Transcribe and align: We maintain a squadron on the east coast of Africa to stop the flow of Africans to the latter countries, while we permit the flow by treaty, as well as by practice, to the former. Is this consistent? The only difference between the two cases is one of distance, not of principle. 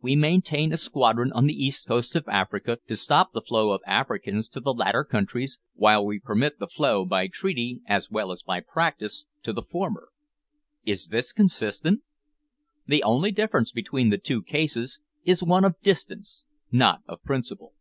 We 0.00 0.16
maintain 0.16 0.72
a 0.72 0.78
squadron 0.78 1.30
on 1.32 1.44
the 1.44 1.52
east 1.62 1.86
coast 1.86 2.16
of 2.16 2.26
Africa 2.30 2.78
to 2.86 2.96
stop 2.96 3.34
the 3.34 3.42
flow 3.42 3.72
of 3.72 3.82
Africans 3.86 4.48
to 4.48 4.60
the 4.60 4.72
latter 4.72 5.04
countries, 5.04 5.58
while 5.74 6.02
we 6.06 6.18
permit 6.18 6.58
the 6.58 6.66
flow 6.66 7.04
by 7.04 7.26
treaty, 7.26 7.82
as 7.86 8.10
well 8.10 8.32
as 8.32 8.42
by 8.42 8.60
practice, 8.60 9.26
to 9.42 9.52
the 9.52 9.60
former. 9.60 10.08
Is 10.86 11.08
this 11.08 11.30
consistent? 11.34 12.00
The 12.86 13.02
only 13.02 13.32
difference 13.32 13.70
between 13.70 14.08
the 14.08 14.16
two 14.16 14.42
cases 14.42 14.98
is 15.26 15.42
one 15.42 15.62
of 15.62 15.78
distance, 15.82 16.44
not 16.72 17.02
of 17.06 17.22
principle. 17.22 17.74